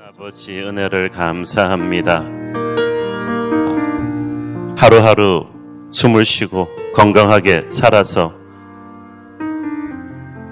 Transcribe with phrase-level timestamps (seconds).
[0.00, 2.24] 아버지 은혜를 감사합니다.
[4.76, 5.46] 하루하루
[5.90, 8.32] 숨을 쉬고 건강하게 살아서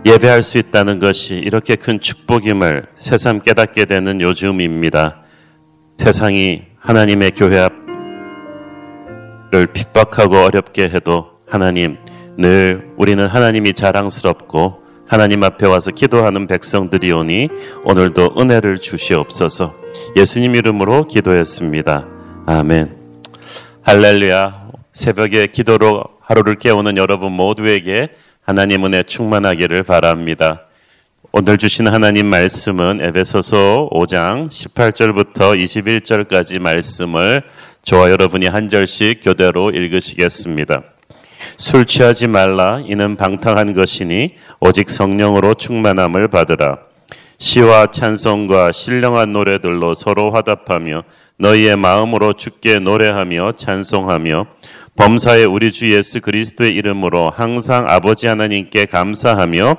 [0.04, 5.22] 예배할 수 있다는 것이 이렇게 큰 축복임을 새삼 깨닫게 되는 요즘입니다.
[5.98, 7.60] 세상이 하나님의 교회
[9.52, 11.98] 앞을 핍박하고 어렵게 해도 하나님
[12.36, 17.48] 늘 우리는 하나님이 자랑스럽고 하나님 앞에 와서 기도하는 백성들이오니
[17.84, 19.72] 오늘도 은혜를 주시옵소서.
[20.16, 22.06] 예수님 이름으로 기도했습니다.
[22.46, 22.96] 아멘.
[23.82, 24.66] 할렐루야.
[24.92, 28.08] 새벽에 기도로 하루를 깨우는 여러분 모두에게
[28.42, 30.62] 하나님 은혜 충만하기를 바랍니다.
[31.30, 37.42] 오늘 주신 하나님 말씀은 에베소서 5장 18절부터 21절까지 말씀을
[37.82, 40.82] 저와 여러분이 한 절씩 교대로 읽으시겠습니다.
[41.56, 46.78] 술 취하지 말라 이는 방탕한 것이니 오직 성령으로 충만함을 받으라.
[47.38, 51.02] 시와 찬송과 신령한 노래들로 서로 화답하며
[51.38, 54.46] 너희의 마음으로 주께 노래하며 찬송하며
[54.96, 59.76] 범사의 우리 주 예수 그리스도의 이름으로 항상 아버지 하나님께 감사하며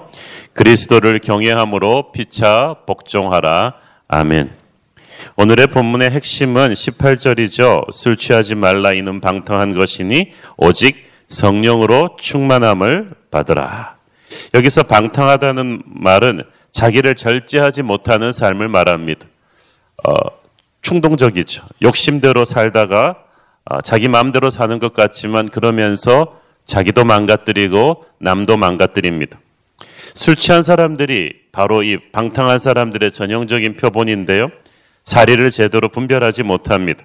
[0.53, 3.73] 그리스도를 경외함으로 피차 복종하라.
[4.07, 4.51] 아멘.
[5.35, 7.91] 오늘의 본문의 핵심은 18절이죠.
[7.91, 13.97] 술 취하지 말라 이는 방탕한 것이니 오직 성령으로 충만함을 받으라.
[14.53, 19.25] 여기서 방탕하다는 말은 자기를 절제하지 못하는 삶을 말합니다.
[20.05, 20.13] 어,
[20.81, 21.65] 충동적이죠.
[21.81, 23.17] 욕심대로 살다가
[23.65, 29.39] 어, 자기 마음대로 사는 것 같지만 그러면서 자기도 망가뜨리고 남도 망가뜨립니다.
[30.13, 34.49] 술 취한 사람들이 바로 이 방탕한 사람들의 전형적인 표본인데요.
[35.03, 37.03] 사리를 제대로 분별하지 못합니다.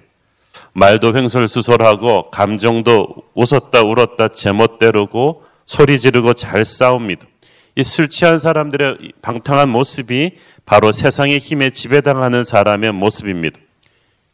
[0.73, 7.27] 말도 횡설수설하고 감정도 웃었다 울었다 제멋대로고 소리 지르고 잘 싸웁니다.
[7.75, 10.33] 이 술 취한 사람들의 방탕한 모습이
[10.65, 13.59] 바로 세상의 힘에 지배당하는 사람의 모습입니다.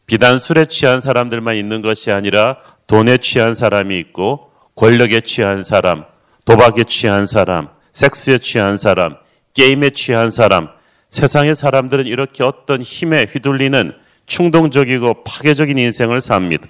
[0.06, 6.04] 비단 술에 취한 사람들만 있는 것이 아니라 돈에 취한 사람이 있고 권력에 취한 사람,
[6.44, 9.16] 도박에 취한 사람, 섹스에 취한 사람,
[9.54, 10.68] 게임에 취한 사람,
[11.10, 13.92] 세상의 사람들은 이렇게 어떤 힘에 휘둘리는
[14.30, 16.66] 충동적이고 파괴적인 인생을 삽니다.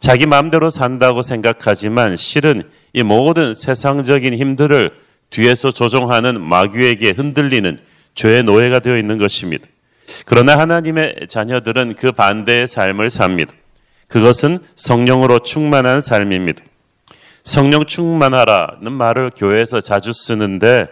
[0.00, 4.90] 자기 마음대로 산다고 생각하지만 실은 이 모든 세상적인 힘들을
[5.30, 7.78] 뒤에서 조종하는 마귀에게 흔들리는
[8.14, 9.66] 죄의 노예가 되어 있는 것입니다.
[10.26, 13.52] 그러나 하나님의 자녀들은 그 반대의 삶을 삽니다.
[14.08, 16.64] 그것은 성령으로 충만한 삶입니다.
[17.44, 20.86] 성령 충만하라는 말을 교회에서 자주 쓰는데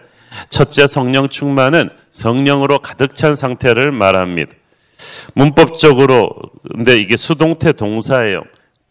[0.49, 4.53] 첫째 성령 충만은 성령으로 가득 찬 상태를 말합니다.
[5.33, 6.31] 문법적으로
[6.75, 8.43] 근데 이게 수동태 동사예요.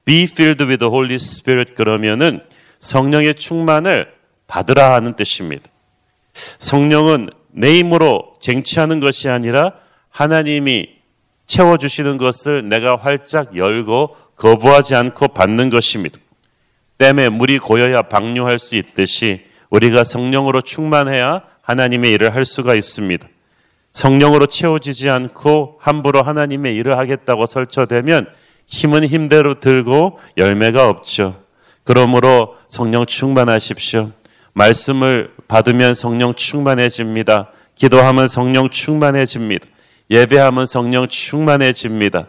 [0.05, 2.41] Be filled with the Holy Spirit 그러면은
[2.79, 4.09] 성령의 충만을
[4.47, 5.65] 받으라 하는 뜻입니다.
[6.33, 9.73] 성령은 내 힘으로 쟁취하는 것이 아니라
[10.11, 10.97] 하나님이
[11.47, 16.19] 채워주시는 것을 내가 활짝 열고 거부하지 않고 받는 것입니다.
[16.99, 23.27] 땀에 물이 고여야 방류할 수 있듯이 우리가 성령으로 충만해야 하나님의 일을 할 수가 있습니다.
[23.97, 28.27] 성령으로 채워지지 않고 함부로 하나님의 일을 하겠다고 설쳐되면
[28.67, 31.41] 힘은 힘대로 들고 열매가 없죠.
[31.83, 34.11] 그러므로 성령 충만하십시오.
[34.53, 37.49] 말씀을 받으면 성령 충만해집니다.
[37.75, 39.67] 기도하면 성령 충만해집니다.
[40.11, 42.27] 예배하면 성령 충만해집니다.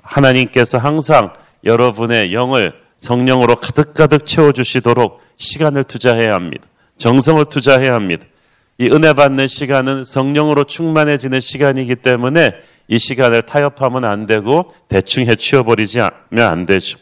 [0.00, 1.32] 하나님께서 항상
[1.64, 6.68] 여러분의 영을 성령으로 가득가득 채워주시도록 시간을 투자해야 합니다.
[6.96, 8.24] 정성을 투자해야 합니다.
[8.78, 12.52] 이 은혜 받는 시간은 성령으로 충만해지는 시간이기 때문에
[12.86, 16.98] 이 시간을 타협하면 안 되고 대충 해치워 버리지 않으면 안 되죠.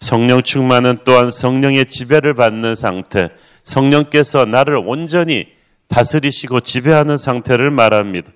[0.00, 3.30] 성령 충만은 또한 성령의 지배를 받는 상태,
[3.62, 5.46] 성령께서 나를 온전히
[5.86, 8.32] 다스리시고 지배하는 상태를 말합니다.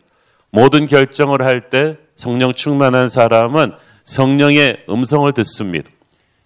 [0.50, 3.72] 모든 결정을 할 때 성령 충만한 사람은
[4.04, 5.90] 성령의 음성을 듣습니다.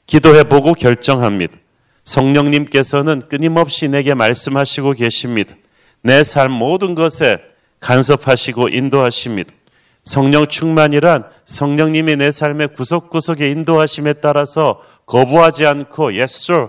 [0.06, 1.52] 기도해 보고 결정합니다.
[2.04, 5.54] 성령님께서는 끊임없이 내게 말씀하시고 계십니다.
[6.02, 7.38] 내 삶 모든 것에
[7.80, 9.52] 간섭하시고 인도하십니다.
[10.02, 16.68] 성령 충만이란 성령님이 내 삶의 구석구석에 인도하심에 따라서 거부하지 않고 yes sir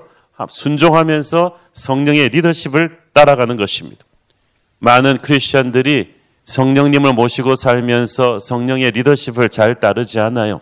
[0.50, 4.04] 순종하면서 성령의 리더십을 따라가는 것입니다.
[4.80, 10.62] 많은 크리스천들이 성령님을 모시고 살면서 성령의 리더십을 잘 따르지 않아요.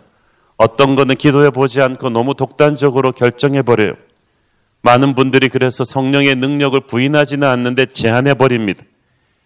[0.58, 3.94] 어떤 거는 기도해 보지 않고 너무 독단적으로 결정해 버려요.
[4.82, 8.84] 많은 분들이 그래서 성령의 능력을 부인하지는 않는데 제한해 버립니다.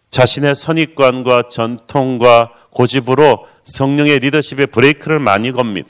[0.09, 5.89] 자신의 선입관과 전통과 고집으로 성령의 리더십에 브레이크를 많이 겁니다.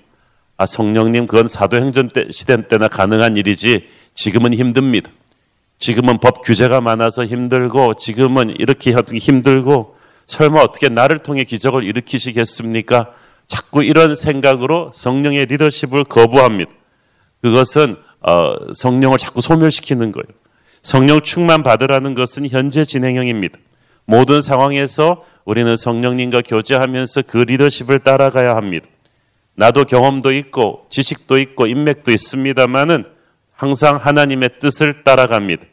[0.56, 5.12] 아, 성령님, 그건 사도행전 때, 시대 때나 가능한 일이지 지금은 힘듭니다.
[5.78, 9.98] 지금은 법 규제가 많아서 힘들고 지금은 이렇게 힘들고
[10.28, 13.12] 설마 어떻게 나를 통해 기적을 일으키시겠습니까?
[13.48, 16.72] 자꾸 이런 생각으로 성령의 리더십을 거부합니다.
[17.42, 20.26] 그것은 어, 성령을 자꾸 소멸시키는 거예요.
[20.82, 23.58] 성령 충만 받으라는 것은 현재 진행형입니다.
[24.06, 28.88] 모든 상황에서 우리는 성령님과 교제하면서 그 리더십을 따라가야 합니다.
[29.56, 33.06] 나도 경험도 있고 지식도 있고 인맥도 있습니다만은
[33.54, 35.64] 항상 하나님의 뜻을 따라갑니다.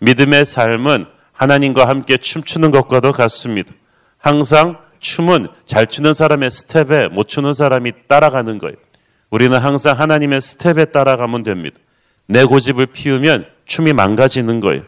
[0.00, 3.72] 믿음의 삶은 하나님과 함께 춤추는 것과도 같습니다.
[4.18, 8.76] 항상 춤은 잘 추는 사람의 스텝에 못 추는 사람이 따라가는 거예요.
[9.30, 11.78] 우리는 항상 하나님의 스텝에 따라가면 됩니다.
[12.26, 14.82] 내 고집을 피우면 춤이 망가지는 거예요.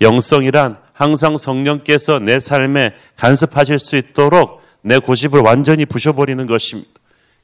[0.00, 6.90] 영성이란 항상 성령께서 내 삶에 간섭하실 수 있도록 내 고집을 완전히 부셔버리는 것입니다.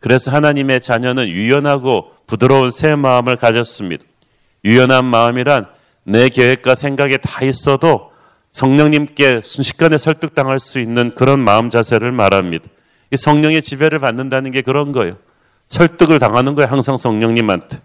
[0.00, 4.04] 그래서 하나님의 자녀는 유연하고 부드러운 새 마음을 가졌습니다.
[4.64, 5.66] 유연한 마음이란
[6.04, 8.10] 내 계획과 생각에 다 있어도
[8.52, 12.68] 성령님께 순식간에 설득당할 수 있는 그런 마음 자세를 말합니다.
[13.10, 15.12] 이 성령의 지배를 받는다는 게 그런 거예요.
[15.68, 16.70] 설득을 당하는 거예요.
[16.70, 17.78] 항상 성령님한테.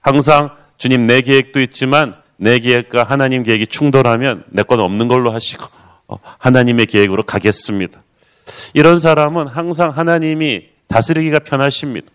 [0.00, 5.64] 항상 주님 내 계획도 있지만 내 계획과 하나님 계획이 충돌하면 내 건 없는 걸로 하시고
[6.08, 8.02] 어, 하나님의 계획으로 가겠습니다.
[8.74, 12.08] 이런 사람은 항상 하나님이 다스리기가 편하십니다.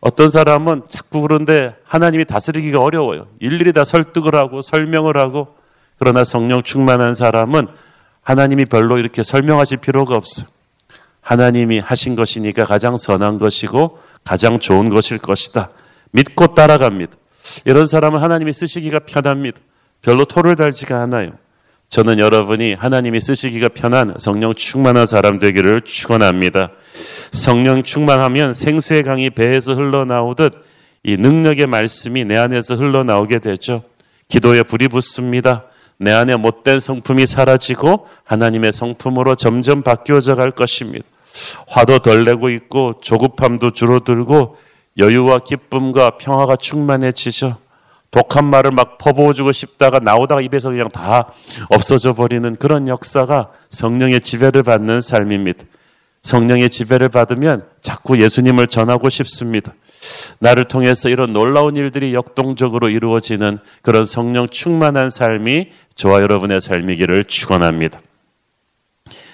[0.00, 3.28] 어떤 사람은 자꾸 그런데 하나님이 다스리기가 어려워요.
[3.38, 5.54] 일일이 다 설득을 하고 설명을 하고
[5.98, 7.68] 그러나 성령 충만한 사람은
[8.22, 10.46] 하나님이 별로 이렇게 설명하실 필요가 없어.
[11.30, 15.70] 하나님이 하신 것이니까 가장 선한 것이고 가장 좋은 것일 것이다.
[16.10, 17.12] 믿고 따라갑니다.
[17.64, 19.60] 이런 사람은 하나님이 쓰시기가 편합니다.
[20.02, 21.30] 별로 토를 달지가 않아요.
[21.88, 26.72] 저는 여러분이 하나님이 쓰시기가 편한 성령 충만한 사람 되기를 축원합니다.
[27.30, 30.52] 성령 충만하면 생수의 강이 배에서 흘러나오듯
[31.04, 33.84] 이 능력의 말씀이 내 안에서 흘러나오게 되죠.
[34.26, 35.66] 기도에 불이 붙습니다.
[35.96, 41.06] 내 안에 못된 성품이 사라지고 하나님의 성품으로 점점 바뀌어져 갈 것입니다.
[41.68, 44.56] 화도 덜 내고 있고 조급함도 줄어들고
[44.98, 47.56] 여유와 기쁨과 평화가 충만해지죠.
[48.10, 51.32] 독한 말을 막 퍼부어주고 싶다가 나오다가 입에서 그냥 다
[51.68, 55.64] 없어져 버리는 그런 역사가 성령의 지배를 받는 삶입니다.
[56.22, 59.72] 성령의 지배를 받으면 자꾸 예수님을 전하고 싶습니다.
[60.38, 68.00] 나를 통해서 이런 놀라운 일들이 역동적으로 이루어지는 그런 성령 충만한 삶이 저와 여러분의 삶이기를 축원합니다.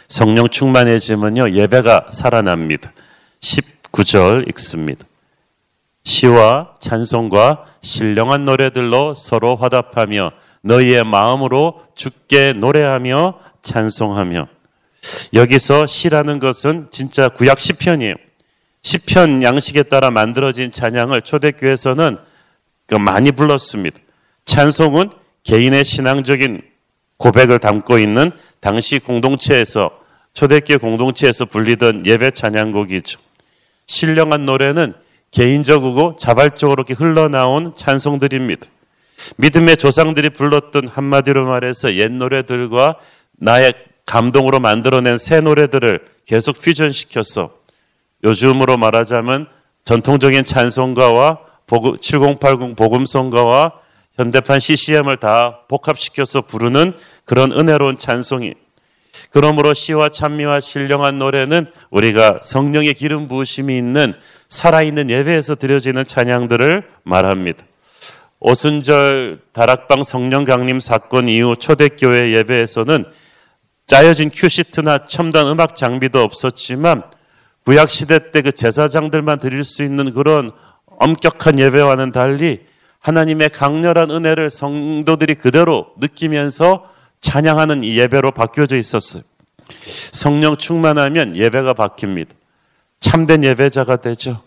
[0.08, 2.92] 성령 충만해지면요 예배가 살아납니다.
[3.40, 5.04] 19절 읽습니다.
[6.04, 10.30] 시와 찬송과 신령한 노래들로 서로 화답하며
[10.62, 14.48] 너희의 마음으로 죽게 노래하며 찬송하며
[15.34, 18.14] 여기서 시라는 것은 진짜 구약 시편이에요.
[18.82, 22.18] 시편 양식에 따라 만들어진 찬양을 초대교회에서는
[22.86, 23.98] 그 많이 불렀습니다.
[24.44, 25.10] 찬송은
[25.42, 26.62] 개인의 신앙적인
[27.16, 28.30] 고백을 담고 있는
[28.60, 29.90] 당시 공동체에서
[30.34, 33.18] 초대교회 공동체에서 불리던 예배 찬양곡이죠.
[33.86, 34.94] 신령한 노래는
[35.30, 38.66] 개인적이고 자발적으로 이렇게 흘러나온 찬송들입니다.
[39.38, 42.96] 믿음의 조상들이 불렀던 한마디로 말해서 옛 노래들과
[43.32, 43.74] 나의
[44.04, 47.50] 감동으로 만들어낸 새 노래들을 계속 퓨전시켜서
[48.24, 49.48] 요즘으로 말하자면
[49.84, 51.38] 전통적인 찬송가와
[52.00, 53.72] 7080 복음성가와
[54.16, 58.54] 현대판 CCM을 다 복합시켜서 부르는 그런 은혜로운 찬송이
[59.30, 64.14] 그러므로 시와 찬미와 신령한 노래는 우리가 성령의 기름 부으심이 있는
[64.48, 67.64] 살아있는 예배에서 드려지는 찬양들을 말합니다.
[68.40, 73.06] 오순절 다락방 성령 강림 사건 이후 초대교회 예배에서는
[73.86, 77.02] 짜여진 큐시트나 첨단 음악 장비도 없었지만
[77.64, 80.50] 구약 시대 때 그 제사장들만 드릴 수 있는 그런
[80.86, 82.60] 엄격한 예배와는 달리
[83.06, 89.22] 하나님의 강렬한 은혜를 성도들이 그대로 느끼면서 찬양하는 예배로 바뀌어져 있었어요.
[90.10, 92.30] 성령 충만하면 예배가 바뀝니다.
[92.98, 94.42] 참된 예배자가 되죠.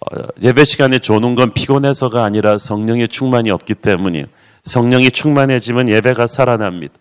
[0.00, 4.24] 어, 예배 시간에 조는 건 피곤해서가 아니라 성령의 충만이 없기 때문이에요.
[4.64, 6.94] 성령이 충만해지면 예배가 살아납니다.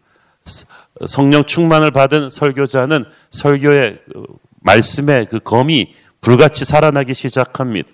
[1.06, 4.26] 성령 충만을 받은 설교자는 설교의 그
[4.64, 7.88] 말씀의 그 검이 불같이 살아나기 시작합니다.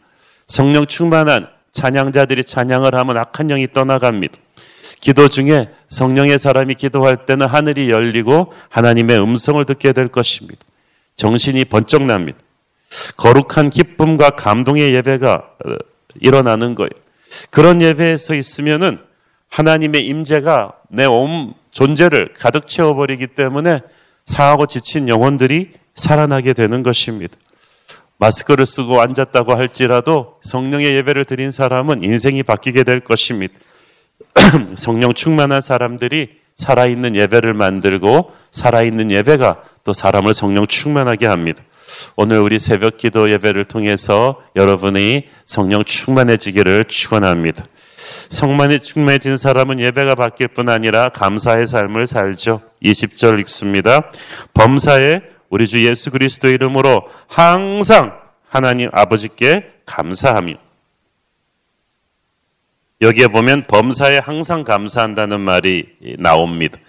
[0.48, 4.36] 성령 충만한 찬양자들이 찬양을 하면 악한 영이 떠나갑니다.
[5.02, 10.62] 기도 중에 성령의 사람이 기도할 때는 하늘이 열리고 하나님의 음성을 듣게 될 것입니다.
[11.18, 12.40] 정신이 번쩍 납니다.
[13.18, 15.34] 거룩한 기쁨과 감동의 예배가
[15.66, 15.76] 어,
[16.22, 16.90] 일어나는 거예요.
[17.50, 19.00] 그런 예배에서 있으면은
[19.50, 23.82] 하나님의 임재가 내 온 존재를 가득 채워버리기 때문에
[24.26, 27.36] 상하고 지친 영혼들이 살아나게 되는 것입니다.
[28.24, 33.54] 마스크를 쓰고 앉았다고 할지라도 성령의 예배를 드린 사람은 인생이 바뀌게 될 것입니다.
[34.76, 41.64] 성령 충만한 사람들이 살아있는 예배를 만들고 살아있는 예배가 또 사람을 성령 충만하게 합니다.
[42.16, 47.66] 오늘 우리 새벽 기도 예배를 통해서 여러분이 성령 충만해지기를 축원합니다.
[48.30, 52.62] 성만이 충만해진 사람은 예배가 바뀔 뿐 아니라 감사의 삶을 살죠.
[52.84, 54.12] 20절 읽습니다.
[54.54, 58.20] 범사에 우리 주 예수 그리스도 이름으로 항상
[58.50, 60.56] 하나님 아버지께 감사하며
[63.02, 65.86] 여기에 보면 범사에 항상 감사한다는 말이
[66.18, 66.80] 나옵니다.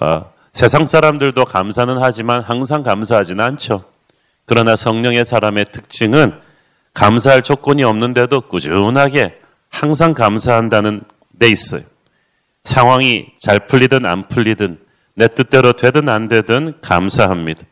[0.00, 3.84] 어, 세상 사람들도 감사는 하지만 항상 감사하지는 않죠.
[4.46, 6.32] 그러나 성령의 사람의 특징은
[6.94, 11.02] 감사할 조건이 없는데도 꾸준하게 항상 감사한다는
[11.38, 11.82] 데 있어요.
[12.64, 14.80] 상황이 잘 풀리든 안 풀리든
[15.14, 17.62] 내 뜻대로 되든 안 되든 감사합니다.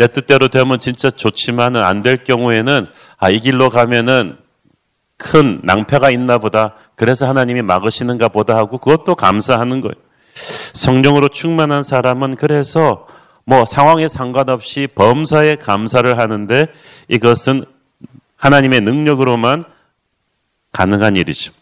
[0.00, 2.86] 내 뜻대로 되면 진짜 좋지만은 안 될 경우에는
[3.18, 4.38] 아, 이 길로 가면은
[5.18, 6.74] 큰 낭패가 있나 보다.
[6.94, 9.92] 그래서 하나님이 막으시는가 보다 하고 그것도 감사하는 거예요.
[10.72, 13.06] 성령으로 충만한 사람은 그래서
[13.44, 16.68] 뭐 상황에 상관없이 범사에 감사를 하는데
[17.08, 17.66] 이것은
[18.36, 19.64] 하나님의 능력으로만
[20.72, 21.52] 가능한 일이죠.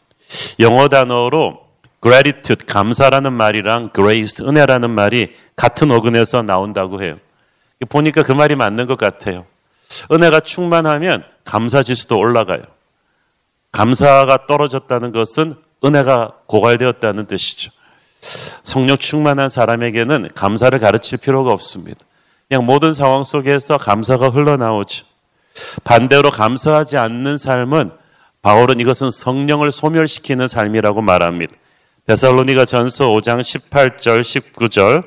[0.60, 1.58] 영어 단어로
[2.00, 7.16] gratitude, 감사라는 말이랑 grace, 은혜라는 말이 같은 어근에서 나온다고 해요.
[7.86, 9.44] 보니까 그 말이 맞는 것 같아요.
[10.10, 12.62] 은혜가 충만하면 감사 지수도 올라가요.
[13.72, 15.54] 감사가 떨어졌다는 것은
[15.84, 17.70] 은혜가 고갈되었다는 뜻이죠.
[18.62, 22.00] 성령 충만한 사람에게는 감사를 가르칠 필요가 없습니다.
[22.48, 25.04] 그냥 모든 상황 속에서 감사가 흘러나오죠.
[25.84, 27.92] 반대로 감사하지 않는 삶은
[28.42, 31.52] 바울은 이것은 성령을 소멸시키는 삶이라고 말합니다.
[32.06, 35.04] 데살로니가 전서 5장 18절 19절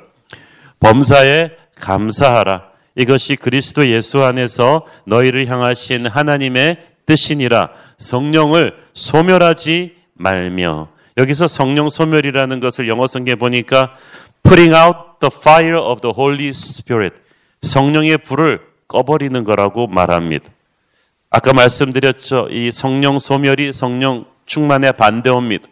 [0.79, 1.51] 범사에
[1.81, 12.59] 감사하라 이것이 그리스도 예수 안에서 너희를 향하신 하나님의 뜻이니라 성령을 소멸하지 말며 여기서 성령 소멸이라는
[12.59, 13.93] 것을 영어 성경에 보니까
[14.43, 17.15] putting out the fire of the Holy Spirit
[17.61, 20.49] 성령의 불을 꺼버리는 거라고 말합니다.
[21.29, 22.47] 아까 말씀드렸죠.
[22.51, 25.67] 이 성령 소멸이 성령 충만의 반대옵니다.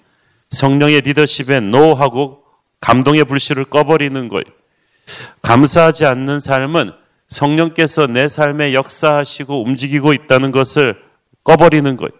[0.49, 2.43] 성령의 리더십에 노하고
[2.79, 4.58] 감동의 불씨를 꺼버리는 거예요.
[5.41, 6.91] 감사하지 않는 삶은
[7.27, 10.99] 성령께서 내 삶에 역사하시고 움직이고 있다는 것을
[11.43, 12.11] 꺼버리는 거예요.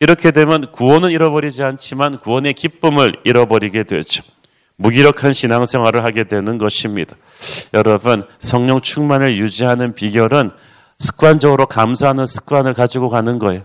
[0.00, 4.22] 이렇게 되면 구원은 잃어버리지 않지만 구원의 기쁨을 잃어버리게 되죠.
[4.76, 7.16] 무기력한 신앙생활을 하게 되는 것입니다.
[7.72, 10.50] 여러분, 성령 충만을 유지하는 비결은
[10.98, 13.62] 습관적으로 감사하는 습관을 가지고 가는 거예요.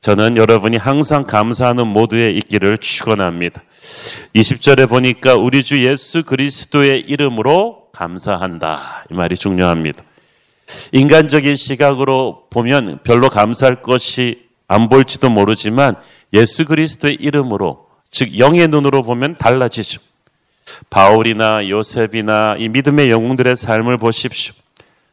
[0.00, 3.62] 저는 여러분이 항상 감사하는 모두에 있기를 축원합니다.
[4.34, 9.06] 20절에 보니까 우리 주 예수 그리스도의 이름으로 감사한다.
[9.10, 10.02] 이 말이 중요합니다.
[10.92, 15.96] 인간적인 시각으로 보면 별로 감사할 것이 안 보일지도 모르지만
[16.32, 20.00] 예수 그리스도의 이름으로 즉 영의 눈으로 보면 달라지죠.
[20.90, 24.54] 바울이나 요셉이나 이 믿음의 영웅들의 삶을 보십시오.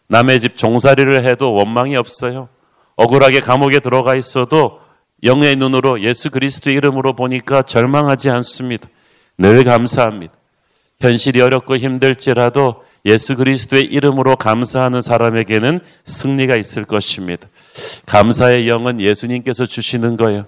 [0.08, 2.50] 남의 집 종살이를 해도 원망이 없어요.
[2.96, 4.80] 억울하게 감옥에 들어가 있어도
[5.24, 8.88] 영의 눈으로 예수 그리스도 이름으로 보니까 절망하지 않습니다.
[9.38, 10.34] 늘 감사합니다.
[11.02, 17.50] 현실이 어렵고 힘들지라도 예수 그리스도의 이름으로 감사하는 사람에게는 승리가 있을 것입니다.
[18.06, 20.46] 감사의 영은 예수님께서 주시는 거예요.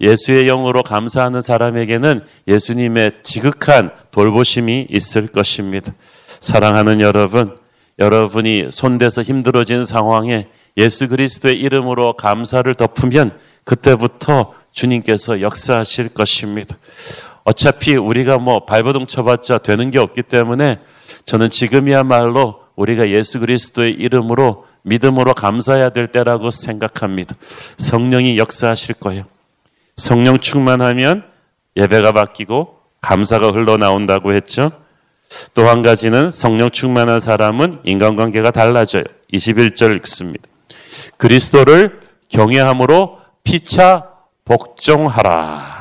[0.00, 5.92] 예수의 영으로 감사하는 사람에게는 예수님의 지극한 돌보심이 있을 것입니다.
[6.38, 7.56] 사랑하는 여러분,
[7.98, 16.76] 여러분이 손대서 힘들어진 상황에 예수 그리스도의 이름으로 감사를 덮으면 그때부터 주님께서 역사하실 것입니다.
[17.48, 20.80] 어차피 우리가 뭐 발버둥 쳐봤자 되는 게 없기 때문에
[21.24, 27.36] 저는 지금이야말로 우리가 예수 그리스도의 이름으로 믿음으로 감사해야 될 때라고 생각합니다.
[27.78, 29.24] 성령이 역사하실 거예요.
[29.96, 31.24] 성령 충만하면
[31.76, 34.70] 예배가 바뀌고 감사가 흘러나온다고 했죠.
[35.54, 39.04] 또 한 가지는 성령 충만한 사람은 인간관계가 달라져요.
[39.32, 40.44] 21절 읽습니다.
[41.16, 44.04] 그리스도를 경외함으로 피차
[44.44, 45.77] 복종하라.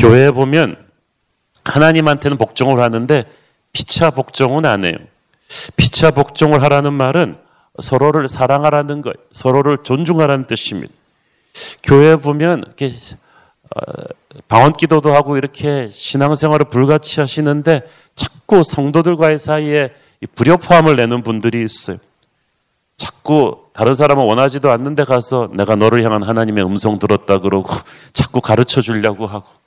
[0.00, 0.76] 교회에 보면
[1.64, 3.24] 하나님한테는 복종을 하는데
[3.72, 4.96] 피차 복종은 안 해요.
[5.76, 7.36] 피차 복종을 하라는 말은
[7.80, 10.92] 서로를 사랑하라는 것, 서로를 존중하라는 뜻입니다.
[11.82, 14.02] 교회 에 보면 이렇게 어,
[14.48, 17.82] 방언 기도도 하고 이렇게 신앙생활을 불같이 하시는데
[18.14, 19.90] 자꾸 성도들과의 사이에
[20.34, 21.96] 불협화음을 내는 분들이 있어요.
[22.96, 27.70] 자꾸 다른 사람은 원하지도 않는데 가서 내가 너를 향한 하나님의 음성 들었다 그러고
[28.12, 29.59] 자꾸 가르쳐 주려고 하고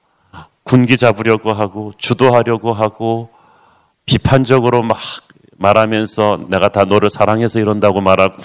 [0.63, 3.29] 군기 잡으려고 하고 주도하려고 하고
[4.05, 4.97] 비판적으로 막
[5.57, 8.35] 말하면서 내가 다 너를 사랑해서 이런다고 말하고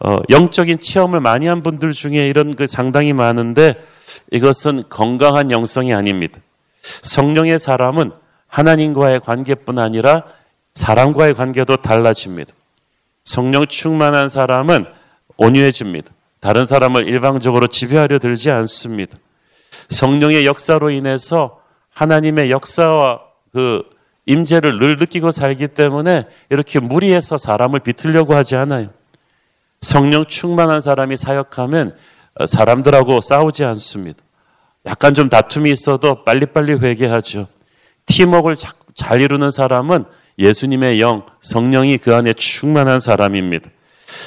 [0.00, 3.74] 어, 영적인 체험을 많이 한 분들 중에 이런 그 상당히 많은데
[4.30, 6.40] 이것은 건강한 영성이 아닙니다.
[6.82, 8.12] 성령의 사람은
[8.46, 10.24] 하나님과의 관계뿐 아니라
[10.74, 12.52] 사람과의 관계도 달라집니다.
[13.24, 14.86] 성령 충만한 사람은
[15.36, 16.12] 온유해집니다.
[16.40, 19.18] 다른 사람을 일방적으로 지배하려 들지 않습니다.
[19.88, 23.20] 성령의 역사로 인해서 하나님의 역사와
[23.52, 23.82] 그
[24.26, 28.90] 임재를 늘 느끼고 살기 때문에 이렇게 무리해서 사람을 비틀려고 하지 않아요.
[29.80, 31.96] 성령 충만한 사람이 사역하면
[32.46, 34.20] 사람들하고 싸우지 않습니다.
[34.86, 37.48] 약간 좀 다툼이 있어도 빨리빨리 회개하죠.
[38.06, 38.56] 팀워크를
[38.94, 40.04] 잘 이루는 사람은
[40.38, 43.70] 예수님의 영, 성령이 그 안에 충만한 사람입니다.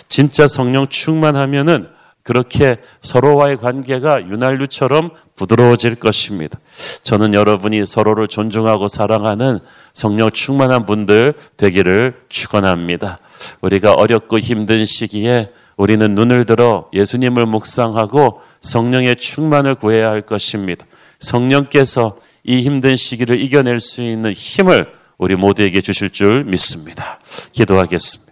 [0.08, 1.88] 진짜 성령 충만하면은
[2.24, 6.60] 그렇게 서로와의 관계가 윤활유처럼 부드러워질 것입니다.
[7.04, 9.60] 저는 여러분이 서로를 존중하고 사랑하는
[9.94, 13.20] 성령 충만한 분들 되기를 축원합니다.
[13.62, 20.86] 우리가 어렵고 힘든 시기에 우리는 눈을 들어 예수님을 묵상하고 성령의 충만을 구해야 할 것입니다.
[21.20, 27.20] 성령께서 이 힘든 시기를 이겨낼 수 있는 힘을 우리 모두에게 주실 줄 믿습니다.
[27.51, 28.32] 기도하겠습니다.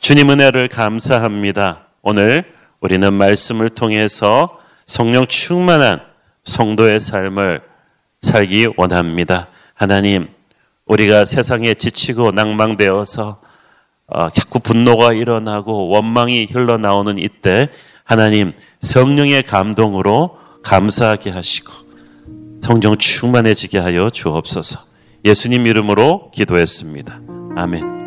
[0.00, 1.89] 주님 은혜를 감사합니다.
[2.02, 2.44] 오늘
[2.80, 6.00] 우리는 말씀을 통해서 성령 충만한
[6.44, 7.60] 성도의 삶을
[8.22, 9.48] 살기 원합니다.
[9.74, 10.28] 하나님,
[10.86, 13.40] 우리가 세상에 지치고 낭망되어서
[14.08, 17.68] 어, 자꾸 분노가 일어나고 원망이 흘러나오는 이때
[18.02, 21.72] 하나님 성령의 감동으로 감사하게 하시고
[22.60, 24.80] 성령 충만해지게 하여 주옵소서.
[25.24, 27.20] 예수님 이름으로 기도했습니다.
[27.56, 27.99] 아멘.